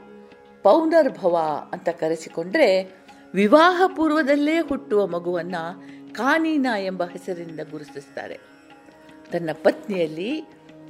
ಪೌನರ್ಭವ 0.64 1.68
ಅಂತ 1.74 1.90
ಕರೆಸಿಕೊಂಡ್ರೆ 1.90 2.96
ವಿವಾಹ 3.34 3.82
ಪೂರ್ವದಲ್ಲೇ 3.96 4.60
ಹುಟ್ಟುವ 4.60 5.08
ಮಗುವನ್ನ 5.08 5.56
ಕಾನೀನ 6.12 6.68
ಎಂಬ 6.80 7.04
ಹೆಸರಿನಿಂದ 7.04 7.60
ಗುರುತಿಸ್ತಾರೆ. 7.72 8.53
ತನ್ನ 9.32 9.50
ಪತ್ನಿಯಲ್ಲಿ 9.64 10.32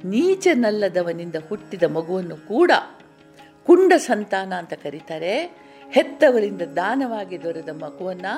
ನೀಚನಲ್ಲದವನಿಂದ 0.04 1.34
ಹುಟ್ಟಿದ 1.48 1.82
ಮಗುವನ್ನು 1.82 2.36
ಕೂಡ 2.36 2.70
ಕುಂಡ 3.66 3.92
ಸಂತಾನ 3.96 4.52
ಅಂತ 4.54 4.72
ಕರೀತಾರೆ. 4.72 5.34
ಹೆತ್ತವರಿಂದ 5.90 6.62
ದಾನವಾಗಿ 6.62 7.42
ದೊರೆದ 7.42 7.68
ಮಗುವನ್ನು 7.68 8.34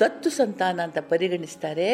ದತ್ತು 0.00 0.30
ಸಂತಾನ 0.30 0.80
ಅಂತ 0.80 0.98
ಪರಿಗಣಿಸ್ತಾರೆ. 0.98 1.90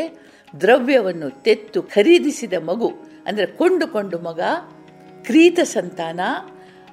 ದ್ರವ್ಯವನ್ನು 0.61 1.43
ತೆತ್ತು 1.43 1.83
ಖರೀದಿಸಿದ 1.83 2.53
ಮಗು, 2.53 2.89
ಅಂದರೆ 3.27 3.47
ಕೊಂಡುಕೊಂಡು 3.47 4.19
ಮಗ, 4.19 4.41
ಕ್ರೀತ 5.23 5.61
ಸಂತಾನ, 5.65 6.21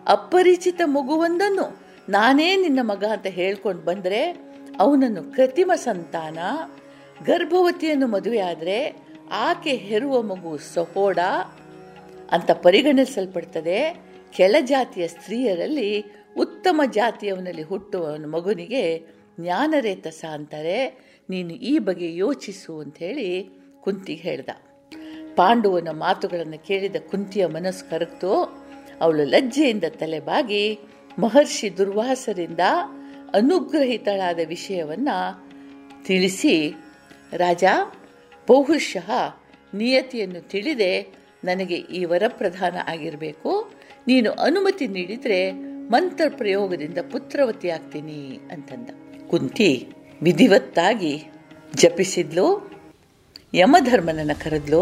ಅಪರಿಚಿತ 0.07 0.81
ಮಗುವೊಂದನ್ನು 0.85 1.65
ನಾನೇ 2.09 2.55
ನಿನ್ನ 2.55 2.79
ಮಗ 2.81 3.03
ಅಂತ 3.05 3.27
ಹೇಳ್ಕೊಂಡು 3.27 3.81
ಬಂದರೆ 3.81 4.21
ಅವನನ್ನು 4.79 5.23
ಕೃತಿಮ 5.35 5.71
ಸಂತಾನ, 5.75 6.39
ಗರ್ಭವತಿಯನ್ನು 7.25 8.07
ಮದುವೆಯಾದರೆ 8.07 8.77
ಆಕೆ 9.31 9.71
ಹೆರುವ 9.71 10.21
ಮಗು 10.21 10.57
ಸಹೋಡ 10.57 11.19
ಅಂತ 12.31 12.51
ಪರಿಗಣಿಸಲ್ಪಡ್ತದೆ. 12.51 14.09
ಕೆಳಜಾತಿಯ 14.31 15.07
ಸ್ತ್ರೀಯರಲ್ಲಿ 15.07 16.05
ಉತ್ತಮ 16.37 16.81
ಜಾತಿಯವನಲ್ಲಿ 16.91 17.61
ಹುಟ್ಟುವ 17.61 18.17
ಮಗುನಿಗೆ 18.17 18.99
ಜ್ಞಾನರೇತಸ 19.39 20.25
ಅಂತಾರೆ. 20.31 21.09
ನೀನು 21.29 21.49
ಈ 21.49 21.79
ಬಗ್ಗೆ 21.79 22.15
ಯೋಚಿಸು 22.15 22.79
ಅಂತ 22.79 22.97
ಹೇಳಿ 22.97 23.49
ಕುಂತಿಗೆ 23.81 24.21
ಹೇಳ್ದ. 24.21 24.49
ಪಾಂಡುವನ 25.35 25.87
ಮಾತುಗಳನ್ನು 25.91 26.67
ಕೇಳಿದ 26.67 26.95
ಕುಂತಿಯ 27.11 27.45
ಮನಸ್ಸು 27.45 27.89
ಕರಗ್ತು. 27.89 28.63
ಅವಳು 29.01 29.23
ಲಜ್ಜೆಯಿಂದ 29.25 29.83
ತಲೆಬಾಗಿ 29.89 30.79
ಮಹರ್ಷಿ 31.19 31.77
ದುರ್ವಾಸರಿಂದ 31.77 32.59
ಅನುಗ್ರಹಿತಳಾದ 33.33 34.39
ವಿಷಯವನ್ನು 34.47 35.49
ತಿಳಿಸಿ, 36.03 36.75
ರಾಜ 37.33 37.63
ಬಹುಶಃ 38.49 39.09
ನಿಯತಿಯನ್ನು 39.73 40.41
ತಿಳಿದೆ, 40.49 40.91
ನನಗೆ 41.43 41.75
ಈ 41.75 42.05
ವರಪ್ರಧಾನ 42.05 42.75
ಆಗಿರಬೇಕು. 42.87 43.51
ನೀನು 44.07 44.31
ಅನುಮತಿ 44.31 44.87
ನೀಡಿದರೆ 44.87 45.51
ಮಂತ್ರ 45.89 46.25
ಪ್ರಯೋಗದಿಂದ 46.29 46.97
ಪುತ್ರವತಿ 47.11 47.69
ಆಗ್ತೀನಿ 47.69 48.39
ಅಂತಂದ. 48.51 48.89
ಕುಂತಿ 49.27 49.87
ವಿಧಿವತ್ತಾಗಿ 50.23 51.13
ಜಪಿಸಿದ್ಲು, 51.75 52.47
ಯಮಧರ್ಮನನ್ನು 53.53 54.37
ಕರೆದ್ಲು. 54.43 54.81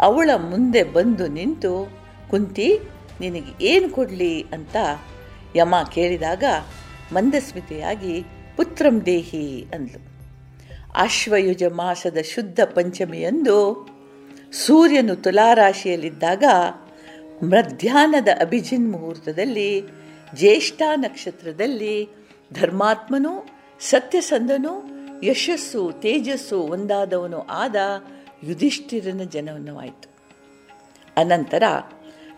ಅವಳ 0.00 0.30
ಮುಂದೆ 0.50 0.82
ಬಂದು 0.82 1.26
ನಿಂತು, 1.28 1.72
ಕುಂತಿ, 2.30 2.68
ನಿನಗೆ 3.20 3.52
ಏನು 3.66 3.88
ಕೊಡಲಿ 3.90 4.34
ಅಂತ 4.52 4.76
ಯಮ 5.56 5.74
ಕೇಳಿದಾಗ, 5.94 6.44
ಮಂದಸ್ಮಿತೆಯಾಗಿ 7.12 8.14
ಪುತ್ರಂ 8.56 8.96
ದೇಹಿ 9.06 9.46
ಅಂದ್ಲು. 9.74 10.00
ಆಶ್ವಯುಜ 10.96 11.62
ಮಾಸದ 11.64 12.18
ಶುದ್ಧ 12.34 12.60
ಪಂಚಮಿಯಂದು 12.64 13.88
ಸೂರ್ಯನು 14.52 15.16
ತುಲಾರಾಶಿಯಲ್ಲಿದ್ದಾಗ 15.16 16.44
ಮಧ್ಯಾಹ್ನದ 17.42 18.28
ಅಭಿಜಿನ್ 18.40 18.92
ಮುಹೂರ್ತದಲ್ಲಿ 18.92 19.82
ಜ್ಯೇಷ್ಠ 20.34 20.82
ನಕ್ಷತ್ರದಲ್ಲಿ 20.96 22.08
ಧರ್ಮಾತ್ಮನು, 22.52 23.46
ಸತ್ಯಸಂಧನು, 23.80 24.84
ಯಶಸ್ಸು, 25.24 25.92
ತೇಜಸ್ಸು 25.92 26.60
ಒಂದಾದವನು 26.60 27.46
ಆದ 27.48 27.76
ಯುಧಿಷ್ಠಿರನ 28.44 29.20
ಜನನವಾಯಿತು. 29.24 30.08
ಅನಂತರ 31.16 31.62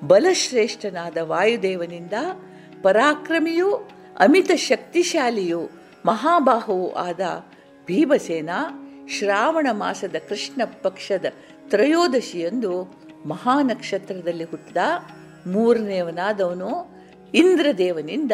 ಬಲಶ್ರೇಷ್ಠನಾದ 0.07 1.17
ವಾಯುದೇವನಿಂದ 1.17 2.13
ಪರಾಕ್ರಮಿಯೂ, 2.83 3.71
ಅಮಿತ 4.19 4.51
ಶಕ್ತಿಶಾಲಿಯೂ 4.55 5.61
ಮಹಾಬಾಹುವು 6.07 6.95
ಆದ 6.95 7.21
ಭೀಮಸೇನ 7.89 8.51
ಶ್ರಾವಣ 9.19 9.67
ಮಾಸದ 9.73 10.17
ಕೃಷ್ಣ 10.29 10.61
ಪಕ್ಷದ 10.83 11.27
ತ್ರಯೋದಶಿಯಂದು 11.69 12.73
ಮಹಾನಕ್ಷತ್ರದಲ್ಲಿ 13.27 14.45
ಹುಟ್ಟಿದ 14.45 14.77
ಮೂರನೇವನಾದವನು 15.47 16.71
ಇಂದ್ರದೇವನಿಂದ 17.35 18.33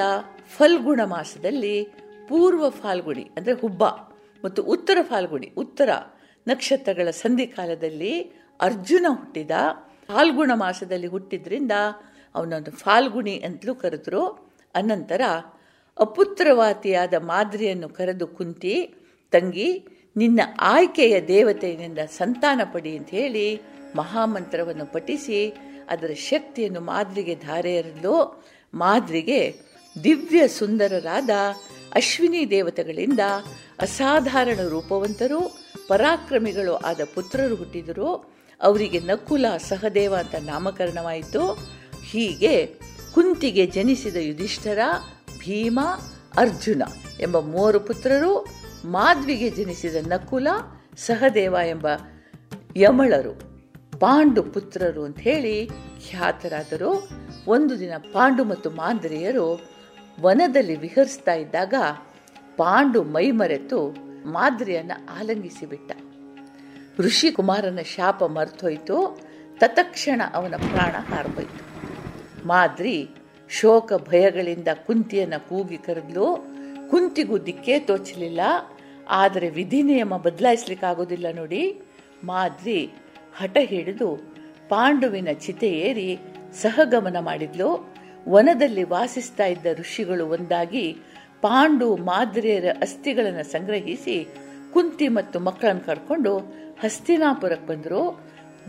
ಫಲ್ಗುಣ 0.56 1.00
ಮಾಸದಲ್ಲಿ 1.04 1.76
ಪೂರ್ವ 2.28 2.70
ಫಾಲ್ಗುಣಿ, 2.70 3.24
ಅಂದರೆ 3.36 3.54
ಹುಬ್ಬ, 3.54 3.84
ಮತ್ತು 4.44 4.62
ಉತ್ತರ 4.62 4.98
ಫಾಲ್ಗುಣಿ, 5.02 5.52
ಉತ್ತರ 5.56 5.90
ನಕ್ಷತ್ರಗಳ 6.46 7.10
ಸಂಧಿಕಾಲದಲ್ಲಿ 7.10 8.14
ಅರ್ಜುನ 8.60 9.06
ಹುಟ್ಟಿದ. 9.08 9.50
ಫಾಲ್ಗುಣ 10.12 10.50
ಮಾಸದಲ್ಲಿ 10.54 11.06
ಹುಟ್ಟಿದ್ರಿಂದ 11.06 11.72
ಅವನೊಂದು 12.34 12.70
ಫಾಲ್ಗುಣಿ 12.70 13.34
ಅಂತಲೂ 13.46 13.74
ಕರೆದ್ರು. 13.74 14.22
ಅನಂತರ 14.74 15.20
ಅಪುತ್ರವಾತಿಯಾದ 16.00 17.14
ಮಾದ್ರಿಯನ್ನು 17.18 17.88
ಕರೆದು 17.88 18.26
ಕುಂತಿ 18.26 18.74
ತಂಗಿ, 19.34 19.70
ನಿನ್ನ 20.16 20.40
ಆಯ್ಕೆಯ 20.60 21.20
ದೇವತೆಯಿಂದ 21.20 21.98
ಸಂತಾನ 21.98 22.60
ಪಡಿ 22.72 22.96
ಅಂತ 22.96 23.10
ಹೇಳಿ 23.10 23.46
ಮಹಾಮಂತ್ರವನ್ನು 23.96 24.86
ಪಠಿಸಿ, 24.92 25.40
ಅದರ 25.88 26.12
ಶಕ್ತಿಯನ್ನು 26.14 26.80
ಮಾದ್ರಿಗೆ 26.80 27.34
ಧಾರೆಯರಲು 27.34 28.44
ಮಾದ್ರಿಗೆ 28.74 29.40
ದಿವ್ಯ 30.04 30.48
ಸುಂದರರಾದ 30.48 31.30
ಅಶ್ವಿನಿ 31.94 32.50
ದೇವತೆಗಳಿಂದ 32.50 33.20
ಅಸಾಧಾರಣ 33.80 34.60
ರೂಪವಂತರು, 34.68 35.40
ಪರಾಕ್ರಮಿಗಳು 35.88 36.74
ಆದ 36.74 37.00
ಪುತ್ರರು 37.14 37.54
ಹುಟ್ಟಿದರು. 37.54 38.10
ಅವರಿಗೆ 38.62 39.00
ನಕುಲ 39.00 39.46
ಸಹದೇವ 39.68 40.14
ಅಂತ 40.14 40.34
ನಾಮಕರಣವಾಯಿತು. 40.34 41.42
ಹೀಗೆ 42.10 42.66
ಕುಂತಿಗೆ 43.14 43.66
ಜನಿಸಿದ 43.66 44.16
ಯುಧಿಷ್ಠರ 44.16 44.78
ಭೀಮ 45.38 45.80
ಅರ್ಜುನ 46.36 46.82
ಎಂಬ 47.20 47.38
ಮೂವರು 47.38 47.80
ಪುತ್ರರು 47.80 48.63
ಮಾಧ್ವಿಗೆ 48.84 49.50
ಜನಿಸಿದ 49.50 49.96
ನಕುಲ 50.06 50.48
ಸಹದೇವ 50.96 51.56
ಎಂಬ 51.68 51.88
ಯಮಳರು, 52.76 53.32
ಪಾಂಡು 54.00 54.42
ಪುತ್ರರು 54.42 55.04
ಅಂತ 55.04 55.18
ಹೇಳಿ 55.18 55.66
ಖ್ಯಾತರಾದರು. 56.10 57.08
ಒಂದು 57.48 57.78
ದಿನ 57.78 57.92
ಪಾಂಡು 58.12 58.44
ಮತ್ತು 58.44 58.70
ಮಾಂದ್ರಿಯರು 58.70 59.60
ವನದಲ್ಲಿ 60.22 60.76
ವಿಹರಿಸ್ತಾ 60.76 61.32
ಇದ್ದಾಗ 61.34 61.74
ಪಾಂಡು 62.56 63.02
ಮೈಮರೆತು 63.02 63.88
ಮಾದ್ರಿಯನ್ನ 64.26 64.92
ಆಲಂಗಿಸಿಬಿಟ್ಟ 65.18 65.92
ಋಷಿ 67.00 67.30
ಕುಮಾರನ 67.30 67.78
ಶಾಪ 67.96 68.24
ಮರ್ತೋಯ್ತು. 68.24 69.20
ತತ್ಕ್ಷಣ 69.58 70.22
ಅವನ 70.34 70.54
ಪ್ರಾಣ 70.56 71.14
ಹಾರ್ಬೋಯ್ತು 71.14 71.64
ಮಾದ್ರಿ 72.48 73.08
ಶೋಕ 73.50 73.92
ಭಯಗಳಿಂದ 73.92 74.68
ಕುಂತಿಯನ್ನ 74.74 75.34
ಕೂಗಿ 75.48 75.76
ಕರೆದ್ಲು. 75.76 76.54
ಕುಂತಿಗೂ 76.90 77.38
ದಿಕ್ಕೇ 77.38 77.78
ತೋಚಲಿಲ್ಲ. 77.78 78.40
ಆದರೆ 79.08 79.50
ವಿಧಿ 79.50 79.82
ನಿಯಮ 79.82 80.16
ಬದಲಾಯಿಸ್ಲಿಕ್ಕಾಗೋದಿಲ್ಲ 80.16 81.26
ನೋಡಿ. 81.34 81.80
ಮಾದ್ರಿ 82.24 82.90
ಹಠ 83.36 83.56
ಹಿಡಿದು 83.60 84.16
ಪಾಂಡುವಿನ 84.68 85.28
ಚಿತೆ 85.32 85.68
ಏರಿ 85.68 86.18
ಸಹಗಮನ 86.52 87.16
ಮಾಡಿದ್ಲು. 87.20 87.94
ವನದಲ್ಲಿ 88.28 88.82
ವಾಸಿಸ್ತಾ 88.82 89.46
ಇದ್ದ 89.46 89.66
ಋಷಿಗಳು 89.78 90.26
ಒಂದಾಗಿ 90.26 90.92
ಪಾಂಡು 91.42 91.96
ಮಾದ್ರಿಯರ 91.96 92.64
ಅಸ್ಥಿಗಳನ್ನು 92.80 93.44
ಸಂಗ್ರಹಿಸಿ 93.44 94.28
ಕುಂತಿ 94.72 95.08
ಮತ್ತು 95.08 95.40
ಮಕ್ಕಳನ್ನು 95.40 95.86
ಕರ್ಕೊಂಡು 95.86 96.38
ಹಸ್ತಿನಾಪುರಕ್ಕೆ 96.80 97.66
ಬಂದರು. 97.66 98.20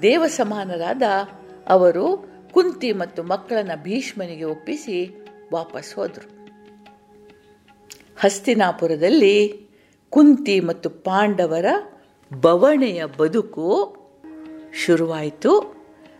ದೇವ 0.01 0.23
ಸಮಾನರಾದ 0.27 1.01
ಅವರು 1.67 2.35
ಕುಂತಿ 2.51 2.93
ಮತ್ತು 2.93 3.23
ಮಕ್ಕಳನ್ನ 3.23 3.71
ಭೀಷ್ಮನಿಗೆ 3.83 4.43
ಒಪ್ಪಿಸಿ 4.43 5.27
ವಾಪಸ್ 5.53 5.95
ಹೋದರು. 5.95 6.35
ಹಸ್ತಿನಾಪುರದಲ್ಲಿ 8.17 9.64
ಕುಂತಿ 10.15 10.59
ಮತ್ತು 10.59 10.89
ಪಾಂಡವರ 10.89 11.65
ಬವಣೆಯ 12.41 13.03
ಬದುಕು 13.17 13.97
ಶುರುವಾಯಿತು. 14.85 15.75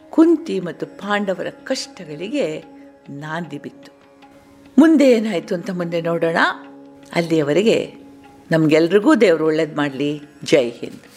ಕುಂತಿ 0.10 0.60
ಮತ್ತು 0.60 0.86
ಪಾಂಡವರ 0.86 1.48
ಕಷ್ಟಗಳಿಗೆ 1.50 2.64
ನಾಂದಿ 3.10 3.58
ಬಿತ್ತು. 3.58 3.92
ಮುಂದೆ 4.78 5.12
ಏನಾಯಿತು 5.12 5.56
ಅಂತ 5.56 5.70
ಮುಂದೆ 5.70 6.02
ನೋಡೋಣ. 6.02 6.38
ಅಲ್ಲಿಯವರೆಗೆ 7.14 7.94
ನಮಗೆಲ್ರಿಗೂ 8.52 9.16
ದೇವರು 9.16 9.46
ಒಳ್ಳೇದು 9.46 9.76
ಮಾಡಲಿ. 9.76 10.22
ಜೈ 10.44 10.70
ಹಿಂದ್. 10.70 11.15